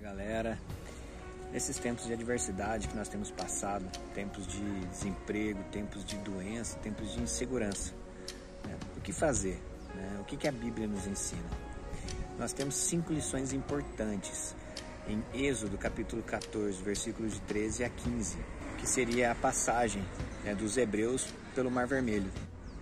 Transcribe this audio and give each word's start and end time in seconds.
galera. 0.00 0.58
Nesses 1.52 1.78
tempos 1.78 2.06
de 2.06 2.12
adversidade 2.12 2.88
que 2.88 2.96
nós 2.96 3.08
temos 3.08 3.30
passado, 3.30 3.84
tempos 4.14 4.46
de 4.46 4.62
desemprego, 4.86 5.62
tempos 5.72 6.04
de 6.04 6.16
doença, 6.18 6.78
tempos 6.78 7.12
de 7.12 7.20
insegurança, 7.20 7.92
né? 8.64 8.76
o 8.96 9.00
que 9.00 9.12
fazer? 9.12 9.60
Né? 9.94 10.18
O 10.20 10.24
que, 10.24 10.36
que 10.36 10.46
a 10.46 10.52
Bíblia 10.52 10.86
nos 10.86 11.06
ensina? 11.06 11.50
Nós 12.38 12.52
temos 12.52 12.76
cinco 12.76 13.12
lições 13.12 13.52
importantes 13.52 14.54
em 15.08 15.22
Êxodo 15.34 15.76
capítulo 15.76 16.22
14, 16.22 16.80
versículos 16.82 17.34
de 17.34 17.40
13 17.40 17.84
a 17.84 17.90
15, 17.90 18.38
que 18.78 18.88
seria 18.88 19.32
a 19.32 19.34
passagem 19.34 20.02
né, 20.44 20.54
dos 20.54 20.76
hebreus 20.76 21.26
pelo 21.52 21.70
Mar 21.70 21.86
Vermelho. 21.86 22.30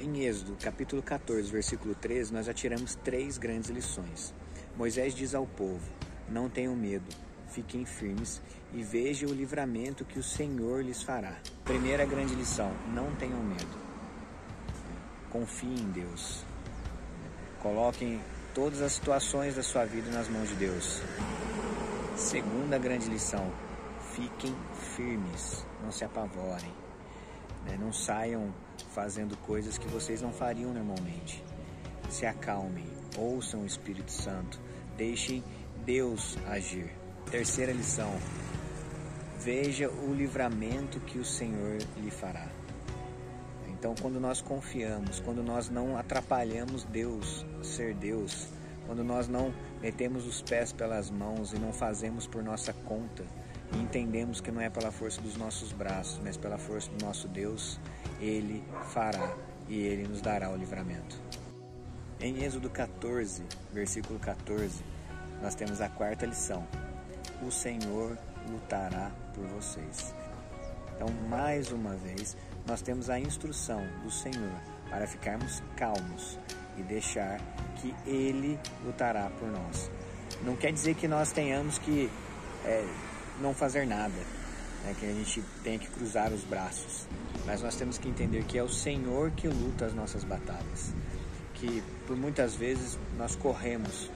Em 0.00 0.24
Êxodo 0.24 0.56
capítulo 0.60 1.02
14, 1.02 1.52
versículo 1.52 1.94
13, 1.94 2.32
nós 2.32 2.46
já 2.46 2.54
tiramos 2.54 2.94
três 2.96 3.36
grandes 3.36 3.68
lições. 3.68 4.34
Moisés 4.74 5.14
diz 5.14 5.34
ao 5.34 5.46
povo: 5.46 5.84
Não 6.28 6.48
tenham 6.48 6.74
medo, 6.74 7.04
fiquem 7.48 7.84
firmes 7.84 8.40
e 8.72 8.82
vejam 8.82 9.30
o 9.30 9.34
livramento 9.34 10.04
que 10.04 10.18
o 10.18 10.22
Senhor 10.22 10.82
lhes 10.82 11.02
fará. 11.02 11.36
Primeira 11.64 12.04
grande 12.04 12.34
lição: 12.34 12.72
não 12.92 13.14
tenham 13.16 13.42
medo. 13.42 13.78
Confiem 15.30 15.74
em 15.74 15.90
Deus. 15.90 16.44
Coloquem 17.60 18.20
todas 18.54 18.80
as 18.82 18.92
situações 18.92 19.56
da 19.56 19.62
sua 19.62 19.84
vida 19.84 20.10
nas 20.10 20.28
mãos 20.28 20.48
de 20.48 20.54
Deus. 20.56 21.02
Segunda 22.16 22.78
grande 22.78 23.08
lição: 23.08 23.50
fiquem 24.14 24.54
firmes, 24.96 25.66
não 25.82 25.90
se 25.90 26.04
apavorem. 26.04 26.72
Né? 27.64 27.76
Não 27.78 27.92
saiam 27.92 28.52
fazendo 28.94 29.36
coisas 29.38 29.78
que 29.78 29.88
vocês 29.88 30.20
não 30.20 30.32
fariam 30.32 30.72
normalmente. 30.72 31.42
Se 32.10 32.26
acalmem, 32.26 32.86
ouçam 33.16 33.62
o 33.62 33.66
Espírito 33.66 34.12
Santo, 34.12 34.60
deixem 34.96 35.42
Deus 35.84 36.38
agir. 36.46 36.90
Terceira 37.30 37.72
lição: 37.72 38.10
veja 39.38 39.90
o 39.90 40.14
livramento 40.14 40.98
que 41.00 41.18
o 41.18 41.24
Senhor 41.24 41.78
lhe 41.96 42.10
fará. 42.10 42.48
Então, 43.68 43.94
quando 44.00 44.18
nós 44.18 44.40
confiamos, 44.40 45.20
quando 45.20 45.42
nós 45.42 45.68
não 45.68 45.98
atrapalhamos 45.98 46.84
Deus 46.84 47.44
ser 47.62 47.94
Deus, 47.94 48.48
quando 48.86 49.04
nós 49.04 49.28
não 49.28 49.52
metemos 49.82 50.26
os 50.26 50.40
pés 50.40 50.72
pelas 50.72 51.10
mãos 51.10 51.52
e 51.52 51.58
não 51.58 51.72
fazemos 51.72 52.26
por 52.26 52.42
nossa 52.42 52.72
conta, 52.72 53.24
e 53.74 53.78
entendemos 53.78 54.40
que 54.40 54.50
não 54.50 54.60
é 54.60 54.70
pela 54.70 54.90
força 54.90 55.20
dos 55.20 55.36
nossos 55.36 55.72
braços, 55.72 56.18
mas 56.24 56.36
pela 56.36 56.56
força 56.56 56.90
do 56.92 57.04
nosso 57.04 57.28
Deus, 57.28 57.78
Ele 58.20 58.64
fará 58.90 59.36
e 59.68 59.80
Ele 59.80 60.08
nos 60.08 60.22
dará 60.22 60.50
o 60.50 60.56
livramento. 60.56 61.18
Em 62.20 62.42
Êxodo 62.42 62.70
14, 62.70 63.42
versículo 63.70 64.18
14, 64.18 64.82
nós 65.44 65.54
temos 65.54 65.82
a 65.82 65.90
quarta 65.90 66.24
lição: 66.24 66.66
O 67.42 67.50
Senhor 67.50 68.16
lutará 68.50 69.10
por 69.34 69.46
vocês. 69.48 70.14
Então, 70.96 71.08
mais 71.28 71.70
uma 71.70 71.94
vez, 71.96 72.34
nós 72.66 72.80
temos 72.80 73.10
a 73.10 73.20
instrução 73.20 73.86
do 74.02 74.10
Senhor 74.10 74.52
para 74.88 75.06
ficarmos 75.06 75.62
calmos 75.76 76.38
e 76.78 76.82
deixar 76.82 77.38
que 77.76 77.94
Ele 78.06 78.58
lutará 78.86 79.30
por 79.38 79.46
nós. 79.48 79.90
Não 80.42 80.56
quer 80.56 80.72
dizer 80.72 80.94
que 80.94 81.06
nós 81.06 81.30
tenhamos 81.30 81.76
que 81.76 82.10
é, 82.64 82.82
não 83.38 83.52
fazer 83.52 83.86
nada, 83.86 84.14
né, 84.82 84.94
que 84.98 85.04
a 85.04 85.12
gente 85.12 85.44
tenha 85.62 85.78
que 85.78 85.88
cruzar 85.90 86.32
os 86.32 86.42
braços, 86.44 87.06
mas 87.44 87.60
nós 87.60 87.76
temos 87.76 87.98
que 87.98 88.08
entender 88.08 88.44
que 88.44 88.56
é 88.56 88.62
o 88.62 88.68
Senhor 88.68 89.30
que 89.32 89.46
luta 89.46 89.84
as 89.84 89.94
nossas 89.94 90.24
batalhas 90.24 90.94
que 91.54 91.82
por 92.06 92.16
muitas 92.16 92.54
vezes 92.54 92.98
nós 93.16 93.36
corremos 93.36 94.10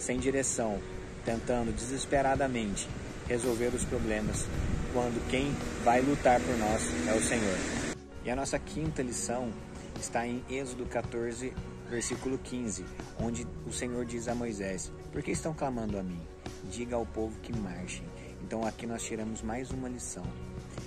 sem 0.00 0.18
direção, 0.18 0.80
tentando 1.24 1.72
desesperadamente 1.72 2.88
resolver 3.28 3.68
os 3.68 3.84
problemas, 3.84 4.44
quando 4.92 5.24
quem 5.30 5.52
vai 5.84 6.00
lutar 6.00 6.40
por 6.40 6.56
nós 6.58 6.82
é 7.06 7.14
o 7.14 7.22
Senhor. 7.22 7.58
E 8.24 8.30
a 8.30 8.34
nossa 8.34 8.58
quinta 8.58 9.02
lição 9.02 9.52
está 10.00 10.26
em 10.26 10.42
Êxodo 10.50 10.84
14, 10.86 11.52
versículo 11.88 12.38
15, 12.38 12.84
onde 13.20 13.46
o 13.66 13.72
Senhor 13.72 14.04
diz 14.04 14.26
a 14.26 14.34
Moisés: 14.34 14.90
Por 15.12 15.22
que 15.22 15.30
estão 15.30 15.54
clamando 15.54 15.98
a 15.98 16.02
mim? 16.02 16.20
Diga 16.70 16.96
ao 16.96 17.06
povo 17.06 17.38
que 17.40 17.56
marchem. 17.56 18.04
Então 18.42 18.66
aqui 18.66 18.86
nós 18.86 19.02
tiramos 19.02 19.42
mais 19.42 19.70
uma 19.70 19.88
lição. 19.88 20.24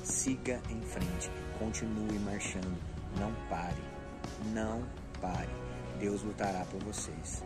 Siga 0.04 0.60
em 0.70 0.82
frente, 0.82 1.32
continue 1.60 2.20
marchando, 2.20 2.78
não 3.18 3.34
pare, 3.50 3.82
não 4.54 4.84
pare. 5.22 5.50
Deus 6.00 6.22
lutará 6.24 6.66
por 6.66 6.84
vocês. 6.84 7.44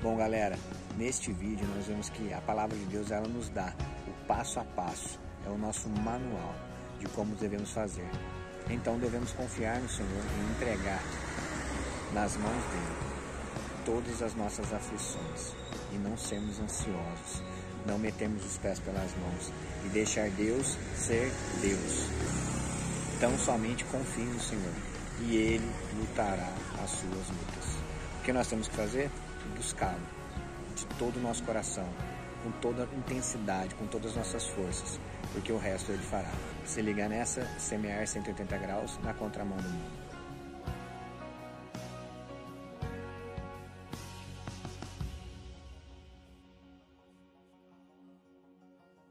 Bom, 0.00 0.16
galera, 0.16 0.56
neste 0.96 1.32
vídeo 1.32 1.66
nós 1.74 1.86
vemos 1.86 2.08
que 2.08 2.32
a 2.32 2.40
palavra 2.40 2.76
de 2.76 2.84
Deus 2.84 3.10
ela 3.10 3.26
nos 3.26 3.48
dá 3.48 3.74
o 4.06 4.26
passo 4.28 4.60
a 4.60 4.64
passo, 4.64 5.18
é 5.44 5.48
o 5.48 5.58
nosso 5.58 5.88
manual 5.88 6.54
de 7.00 7.06
como 7.08 7.34
devemos 7.34 7.72
fazer. 7.72 8.08
Então 8.70 8.96
devemos 8.96 9.32
confiar 9.32 9.80
no 9.80 9.88
Senhor 9.88 10.08
e 10.08 10.52
entregar 10.52 11.02
nas 12.14 12.36
mãos 12.36 12.64
dele 12.66 13.08
todas 13.84 14.22
as 14.22 14.36
nossas 14.36 14.72
aflições 14.72 15.52
e 15.92 15.96
não 15.96 16.16
sermos 16.16 16.60
ansiosos, 16.60 17.42
não 17.84 17.98
metemos 17.98 18.44
os 18.46 18.56
pés 18.56 18.78
pelas 18.78 19.10
mãos 19.16 19.52
e 19.84 19.88
deixar 19.88 20.30
Deus 20.30 20.78
ser 20.94 21.28
Deus. 21.60 22.06
Então 23.16 23.36
somente 23.36 23.84
confie 23.86 24.22
no 24.22 24.38
Senhor 24.38 24.74
e 25.22 25.34
Ele 25.34 25.72
lutará 25.98 26.52
as 26.84 26.90
suas 26.90 27.28
lutas. 27.30 27.64
O 28.20 28.22
que 28.22 28.32
nós 28.32 28.46
temos 28.46 28.68
que 28.68 28.76
fazer? 28.76 29.10
Buscá-lo 29.56 30.18
de 30.74 30.86
todo 30.96 31.16
o 31.16 31.20
nosso 31.20 31.42
coração, 31.42 31.88
com 32.42 32.50
toda 32.52 32.84
a 32.84 32.96
intensidade, 32.96 33.74
com 33.74 33.86
todas 33.86 34.12
as 34.12 34.16
nossas 34.16 34.46
forças, 34.46 35.00
porque 35.32 35.52
o 35.52 35.58
resto 35.58 35.90
Ele 35.90 36.02
fará. 36.02 36.30
Se 36.64 36.80
liga 36.80 37.08
nessa, 37.08 37.44
semear 37.58 38.06
180 38.06 38.56
graus 38.58 38.98
na 39.02 39.12
contramão 39.12 39.56
do 39.58 39.68
mundo. 39.68 40.07